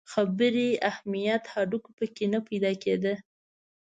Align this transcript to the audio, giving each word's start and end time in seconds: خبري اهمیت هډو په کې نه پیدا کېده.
خبري 0.11 0.69
اهمیت 0.89 1.43
هډو 1.53 1.77
په 1.97 2.05
کې 2.15 2.25
نه 2.33 2.39
پیدا 2.47 2.71
کېده. 2.83 3.13